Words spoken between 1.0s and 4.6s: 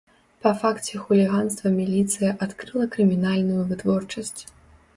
хуліганства міліцыя адкрыла крымінальную вытворчасць.